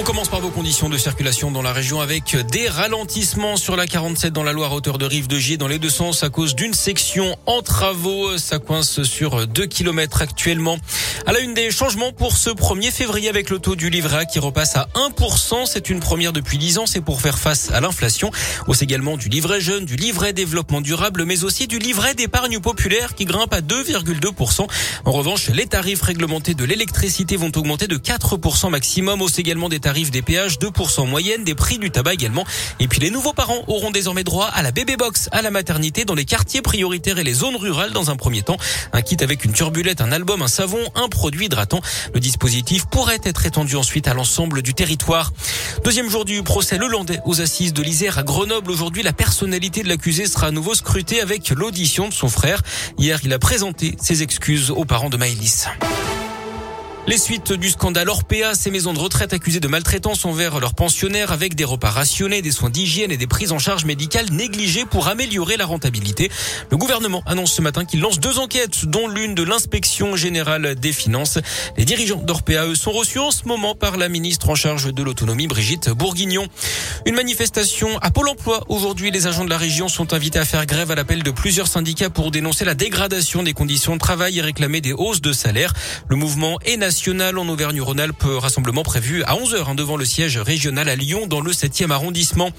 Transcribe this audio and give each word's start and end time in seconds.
On 0.00 0.04
commence 0.04 0.28
par 0.28 0.40
vos 0.40 0.50
conditions 0.50 0.88
de 0.88 0.96
circulation 0.96 1.50
dans 1.50 1.60
la 1.60 1.72
région 1.72 2.00
avec 2.00 2.36
des 2.52 2.68
ralentissements 2.68 3.56
sur 3.56 3.74
la 3.74 3.88
47 3.88 4.32
dans 4.32 4.44
la 4.44 4.52
Loire 4.52 4.72
hauteur 4.72 4.96
de 4.96 5.04
Rive 5.04 5.26
de 5.26 5.40
Gier 5.40 5.56
dans 5.56 5.66
les 5.66 5.80
deux 5.80 5.90
sens 5.90 6.22
à 6.22 6.28
cause 6.28 6.54
d'une 6.54 6.72
section 6.72 7.36
en 7.46 7.62
travaux. 7.62 8.38
Ça 8.38 8.60
coince 8.60 9.02
sur 9.02 9.48
2 9.48 9.66
km 9.66 10.22
actuellement. 10.22 10.78
À 11.26 11.32
la 11.32 11.40
une 11.40 11.52
des 11.52 11.72
changements 11.72 12.12
pour 12.12 12.36
ce 12.36 12.48
1er 12.48 12.92
février 12.92 13.28
avec 13.28 13.50
le 13.50 13.58
taux 13.58 13.74
du 13.74 13.90
livret 13.90 14.18
A 14.18 14.24
qui 14.24 14.38
repasse 14.38 14.76
à 14.76 14.86
1%. 14.94 15.66
C'est 15.66 15.90
une 15.90 15.98
première 15.98 16.32
depuis 16.32 16.58
10 16.58 16.78
ans. 16.78 16.86
C'est 16.86 17.00
pour 17.00 17.20
faire 17.20 17.36
face 17.36 17.72
à 17.72 17.80
l'inflation. 17.80 18.30
Hausse 18.68 18.82
également 18.82 19.16
du 19.16 19.28
livret 19.28 19.60
jeune, 19.60 19.84
du 19.84 19.96
livret 19.96 20.32
développement 20.32 20.80
durable, 20.80 21.24
mais 21.24 21.42
aussi 21.42 21.66
du 21.66 21.80
livret 21.80 22.14
d'épargne 22.14 22.60
populaire 22.60 23.16
qui 23.16 23.24
grimpe 23.24 23.52
à 23.52 23.62
2,2%. 23.62 24.68
En 25.04 25.10
revanche, 25.10 25.48
les 25.48 25.66
tarifs 25.66 26.02
réglementés 26.02 26.54
de 26.54 26.64
l'électricité 26.64 27.36
vont 27.36 27.50
augmenter 27.56 27.88
de 27.88 27.96
4% 27.96 28.70
maximum. 28.70 29.20
Hausse 29.22 29.40
également 29.40 29.68
des 29.68 29.80
tarifs 29.80 29.87
des 29.88 30.22
péages, 30.22 30.58
2% 30.58 31.00
en 31.00 31.06
moyenne, 31.06 31.44
des 31.44 31.54
prix 31.54 31.78
du 31.78 31.90
tabac 31.90 32.12
également. 32.12 32.44
Et 32.78 32.88
puis 32.88 33.00
les 33.00 33.10
nouveaux 33.10 33.32
parents 33.32 33.64
auront 33.68 33.90
désormais 33.90 34.22
droit 34.22 34.46
à 34.46 34.62
la 34.62 34.70
bébé 34.70 34.96
box 34.96 35.30
à 35.32 35.40
la 35.40 35.50
maternité 35.50 36.04
dans 36.04 36.14
les 36.14 36.26
quartiers 36.26 36.60
prioritaires 36.60 37.18
et 37.18 37.24
les 37.24 37.32
zones 37.32 37.56
rurales 37.56 37.92
dans 37.92 38.10
un 38.10 38.16
premier 38.16 38.42
temps. 38.42 38.58
Un 38.92 39.00
kit 39.00 39.16
avec 39.20 39.46
une 39.46 39.52
turbulette, 39.52 40.02
un 40.02 40.12
album, 40.12 40.42
un 40.42 40.48
savon, 40.48 40.78
un 40.94 41.08
produit 41.08 41.46
hydratant. 41.46 41.80
Le 42.12 42.20
dispositif 42.20 42.84
pourrait 42.84 43.20
être 43.24 43.46
étendu 43.46 43.76
ensuite 43.76 44.08
à 44.08 44.14
l'ensemble 44.14 44.60
du 44.60 44.74
territoire. 44.74 45.32
Deuxième 45.84 46.10
jour 46.10 46.26
du 46.26 46.42
procès 46.42 46.76
Lelandais 46.76 47.20
aux 47.24 47.40
assises 47.40 47.72
de 47.72 47.82
l'Isère 47.82 48.18
à 48.18 48.22
Grenoble. 48.22 48.70
Aujourd'hui, 48.70 49.02
la 49.02 49.14
personnalité 49.14 49.82
de 49.82 49.88
l'accusé 49.88 50.26
sera 50.26 50.48
à 50.48 50.50
nouveau 50.50 50.74
scrutée 50.74 51.22
avec 51.22 51.48
l'audition 51.48 52.08
de 52.08 52.14
son 52.14 52.28
frère. 52.28 52.62
Hier, 52.98 53.18
il 53.24 53.32
a 53.32 53.38
présenté 53.38 53.96
ses 54.00 54.22
excuses 54.22 54.70
aux 54.70 54.84
parents 54.84 55.08
de 55.08 55.16
Maëlys. 55.16 55.66
Les 57.08 57.16
suites 57.16 57.54
du 57.54 57.70
scandale 57.70 58.10
Orpea, 58.10 58.54
ces 58.54 58.70
maisons 58.70 58.92
de 58.92 58.98
retraite 58.98 59.32
accusées 59.32 59.60
de 59.60 59.68
maltraitance 59.68 60.26
envers 60.26 60.60
leurs 60.60 60.74
pensionnaires 60.74 61.32
avec 61.32 61.54
des 61.54 61.64
repas 61.64 61.88
rationnés, 61.88 62.42
des 62.42 62.50
soins 62.50 62.68
d'hygiène 62.68 63.10
et 63.10 63.16
des 63.16 63.26
prises 63.26 63.50
en 63.50 63.58
charge 63.58 63.86
médicales 63.86 64.26
négligées 64.30 64.84
pour 64.84 65.08
améliorer 65.08 65.56
la 65.56 65.64
rentabilité. 65.64 66.30
Le 66.70 66.76
gouvernement 66.76 67.22
annonce 67.24 67.54
ce 67.54 67.62
matin 67.62 67.86
qu'il 67.86 68.00
lance 68.00 68.20
deux 68.20 68.38
enquêtes, 68.38 68.84
dont 68.84 69.08
l'une 69.08 69.34
de 69.34 69.42
l'inspection 69.42 70.16
générale 70.16 70.74
des 70.74 70.92
finances. 70.92 71.38
Les 71.78 71.86
dirigeants 71.86 72.20
d'Orpea, 72.22 72.66
eux, 72.66 72.74
sont 72.74 72.92
reçus 72.92 73.20
en 73.20 73.30
ce 73.30 73.46
moment 73.46 73.74
par 73.74 73.96
la 73.96 74.10
ministre 74.10 74.50
en 74.50 74.54
charge 74.54 74.92
de 74.92 75.02
l'autonomie, 75.02 75.46
Brigitte 75.46 75.88
Bourguignon. 75.88 76.46
Une 77.06 77.14
manifestation 77.14 77.88
à 78.02 78.10
Pôle 78.10 78.28
emploi. 78.28 78.64
Aujourd'hui, 78.68 79.10
les 79.10 79.26
agents 79.26 79.46
de 79.46 79.50
la 79.50 79.56
région 79.56 79.88
sont 79.88 80.12
invités 80.12 80.40
à 80.40 80.44
faire 80.44 80.66
grève 80.66 80.90
à 80.90 80.94
l'appel 80.94 81.22
de 81.22 81.30
plusieurs 81.30 81.68
syndicats 81.68 82.10
pour 82.10 82.30
dénoncer 82.30 82.66
la 82.66 82.74
dégradation 82.74 83.42
des 83.42 83.54
conditions 83.54 83.94
de 83.94 83.98
travail 83.98 84.36
et 84.36 84.42
réclamer 84.42 84.82
des 84.82 84.92
hausses 84.92 85.22
de 85.22 85.32
salaire. 85.32 85.72
Le 86.10 86.16
mouvement 86.16 86.58
est 86.66 86.76
national 86.76 86.97
en 87.06 87.48
Auvergne-Rhône-Alpes. 87.48 88.24
Rassemblement 88.24 88.82
prévu 88.82 89.22
à 89.22 89.34
11h 89.34 89.70
hein, 89.70 89.74
devant 89.74 89.96
le 89.96 90.04
siège 90.04 90.36
régional 90.36 90.88
à 90.88 90.96
Lyon 90.96 91.26
dans 91.26 91.40
le 91.40 91.52
7e 91.52 91.90
arrondissement. 91.90 92.50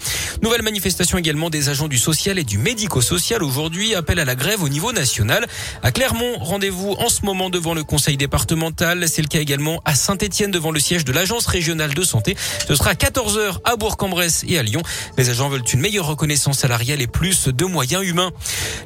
Nouvelle 0.41 0.61
manifestation 0.61 1.17
également 1.17 1.49
des 1.49 1.67
agents 1.67 1.89
du 1.89 1.97
social 1.97 2.39
et 2.39 2.45
du 2.45 2.57
médico-social 2.57 3.43
aujourd'hui. 3.43 3.95
Appel 3.95 4.17
à 4.17 4.25
la 4.25 4.35
grève 4.35 4.63
au 4.63 4.69
niveau 4.69 4.93
national. 4.93 5.45
À 5.83 5.91
Clermont, 5.91 6.37
rendez-vous 6.39 6.95
en 6.99 7.09
ce 7.09 7.25
moment 7.25 7.49
devant 7.49 7.73
le 7.73 7.83
conseil 7.83 8.15
départemental. 8.15 9.09
C'est 9.09 9.21
le 9.21 9.27
cas 9.27 9.39
également 9.39 9.81
à 9.83 9.93
Saint-Etienne 9.93 10.51
devant 10.51 10.71
le 10.71 10.79
siège 10.79 11.03
de 11.03 11.11
l'agence 11.11 11.45
régionale 11.45 11.93
de 11.93 12.03
santé. 12.03 12.37
Ce 12.67 12.75
sera 12.75 12.91
à 12.91 12.93
14h 12.93 13.57
à 13.65 13.75
Bourg-en-Bresse 13.75 14.45
et 14.47 14.57
à 14.57 14.63
Lyon. 14.63 14.81
Les 15.17 15.29
agents 15.29 15.49
veulent 15.49 15.63
une 15.73 15.81
meilleure 15.81 16.07
reconnaissance 16.07 16.59
salariale 16.59 17.01
et 17.01 17.07
plus 17.07 17.49
de 17.49 17.65
moyens 17.65 18.05
humains. 18.05 18.31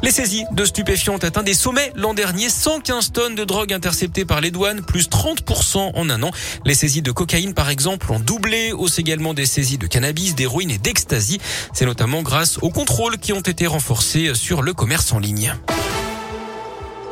Les 0.02 0.12
saisies 0.12 0.46
de 0.52 0.66
stupéfiants 0.66 1.16
ont 1.16 1.24
atteint 1.24 1.44
des 1.44 1.54
sommets 1.54 1.92
l'an 1.96 2.16
dernier. 2.16 2.50
115 2.50 3.12
tonnes 3.12 3.36
de 3.36 3.44
drogue 3.44 3.72
interceptées 3.72 4.26
par 4.26 4.42
les 4.42 4.50
douanes, 4.50 4.82
plus 4.84 5.10
30 5.10 5.43
en 5.76 6.10
un 6.10 6.24
an. 6.24 6.32
Les 6.66 6.76
saisies 6.76 7.02
de 7.02 7.12
cocaïne, 7.12 7.54
par 7.54 7.70
exemple, 7.70 8.12
ont 8.12 8.20
doublé. 8.20 8.72
Hausse 8.72 9.00
également 9.00 9.34
des 9.34 9.46
saisies 9.46 9.78
de 9.78 9.88
cannabis, 9.88 10.36
d'héroïne 10.36 10.72
et 10.72 10.78
d'ecstasy. 10.78 11.40
C'est 11.74 11.86
notamment 11.86 12.22
grâce 12.22 12.58
aux 12.62 12.70
contrôles 12.70 13.18
qui 13.18 13.34
ont 13.34 13.42
été 13.42 13.68
renforcés 13.68 14.34
sur 14.34 14.62
le 14.62 14.74
commerce 14.74 15.12
en 15.12 15.20
ligne. 15.20 15.56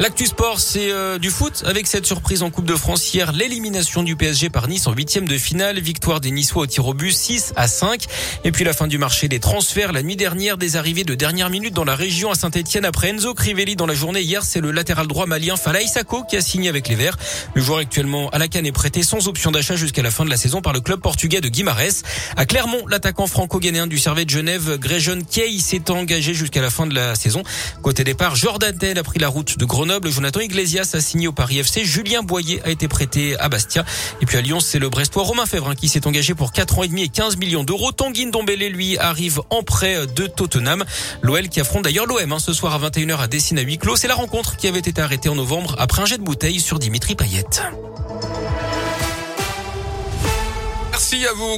L'actu 0.01 0.25
sport, 0.25 0.59
c'est 0.59 0.91
euh, 0.91 1.19
du 1.19 1.29
foot 1.29 1.62
avec 1.67 1.85
cette 1.85 2.07
surprise 2.07 2.41
en 2.41 2.50
Coupe 2.50 2.66
de 2.66 2.73
France 2.73 3.13
hier, 3.13 3.31
l'élimination 3.34 4.01
du 4.01 4.16
PSG 4.16 4.50
par 4.50 4.67
Nice 4.67 4.88
en 4.88 4.94
huitième 4.94 5.28
de 5.28 5.38
finale, 5.38 5.79
victoire 5.79 6.19
des 6.19 6.31
Niçois 6.31 6.63
au 6.63 6.66
tir 6.66 6.88
au 6.88 6.95
but 6.95 7.12
6 7.12 7.53
à 7.56 7.67
5. 7.67 8.06
Et 8.44 8.51
puis 8.51 8.63
la 8.63 8.73
fin 8.73 8.88
du 8.88 8.97
marché 8.97 9.28
des 9.28 9.40
transferts 9.40 9.91
la 9.91 10.01
nuit 10.01 10.16
dernière, 10.16 10.57
des 10.57 10.75
arrivées 10.75 11.03
de 11.03 11.13
dernière 11.13 11.51
minute 11.51 11.75
dans 11.75 11.84
la 11.84 11.95
région 11.95 12.31
à 12.31 12.34
Saint-Etienne 12.34 12.84
après 12.84 13.09
Enzo 13.09 13.35
Crivelli 13.35 13.75
dans 13.75 13.85
la 13.85 13.94
journée 13.94 14.22
hier, 14.22 14.41
c'est 14.44 14.59
le 14.59 14.72
latéral 14.72 15.06
droit 15.06 15.28
malien 15.28 15.56
Falaï 15.56 15.88
Sako 15.88 16.23
qui 16.23 16.35
a 16.35 16.41
signé 16.41 16.67
avec 16.67 16.88
les 16.88 16.95
Verts. 16.95 17.17
Le 17.53 17.61
joueur 17.61 17.78
actuellement 17.78 18.28
à 18.31 18.40
la 18.40 18.47
canne 18.47 18.66
est 18.66 18.72
prêté 18.72 19.03
sans 19.03 19.28
option 19.28 19.51
d'achat 19.51 19.75
jusqu'à 19.75 20.01
la 20.01 20.09
fin 20.09 20.25
de 20.25 20.31
la 20.31 20.38
saison 20.38 20.61
par 20.61 20.73
le 20.73 20.81
club 20.81 21.00
portugais 21.00 21.41
de 21.41 21.47
Guimarães. 21.47 22.01
À 22.38 22.47
Clermont, 22.47 22.88
l'attaquant 22.88 23.28
franco-ghanéen 23.28 23.85
du 23.85 24.00
Servet 24.00 24.25
de 24.25 24.31
Genève, 24.31 24.79
Gréjon 24.79 25.22
Kay, 25.29 25.59
s'est 25.59 25.91
engagé 25.91 26.34
jusqu'à 26.34 26.63
la 26.63 26.72
fin 26.72 26.88
de 26.88 26.95
la 26.95 27.13
saison. 27.13 27.44
Côté 27.84 28.03
départ, 28.03 28.35
Jordan 28.35 28.75
a 28.97 29.03
pris 29.03 29.19
la 29.19 29.28
route 29.28 29.59
de 29.59 29.66
Grenoble. 29.66 29.91
Jonathan 30.03 30.40
Iglesias 30.40 30.91
a 30.94 31.02
signé 31.02 31.28
au 31.28 31.31
Paris 31.31 31.59
FC. 31.59 31.84
Julien 31.84 32.24
Boyer 32.24 32.62
a 32.63 32.69
été 32.69 32.88
prêté 32.88 33.38
à 33.40 33.50
Bastia. 33.50 33.84
Et 34.22 34.25
puis 34.25 34.38
à 34.38 34.41
Lyon, 34.41 34.59
c'est 34.59 34.79
le 34.79 34.90
Brestois 34.90 35.24
Romain 35.24 35.46
Fèvre 35.46 35.75
qui 35.75 35.90
s'est 35.90 36.07
engagé 36.07 36.34
pour 36.34 36.52
4 36.52 36.79
ans 36.79 36.84
et 36.84 36.88
demi 36.88 37.03
et 37.03 37.09
15 37.09 37.38
millions 37.38 37.63
d'euros. 37.63 37.91
Tanguy 37.91 38.29
Dombele, 38.31 38.69
lui, 38.69 38.97
arrive 38.97 39.41
en 39.50 39.63
prêt 39.63 40.07
de 40.07 40.28
Tottenham. 40.28 40.85
L'OL 41.22 41.50
qui 41.50 41.59
affronte 41.59 41.84
d'ailleurs 41.84 42.06
l'OM 42.06 42.31
hein, 42.31 42.40
ce 42.40 42.53
soir 42.53 42.74
à 42.74 42.90
21h 42.90 43.18
à 43.18 43.28
Dessine 43.28 43.59
à 43.59 43.62
huis 43.62 43.78
clos. 43.78 43.96
C'est 43.96 44.07
la 44.07 44.16
rencontre 44.16 44.56
qui 44.56 44.68
avait 44.68 44.79
été 44.79 45.02
arrêtée 45.02 45.29
en 45.29 45.35
novembre 45.35 45.75
après 45.79 46.02
un 46.02 46.06
jet 46.06 46.18
de 46.18 46.23
bouteille 46.23 46.59
sur 46.59 46.79
Dimitri 46.79 47.16
Payet. 47.16 47.46
Merci 50.91 51.25
à 51.25 51.34
vous. 51.34 51.58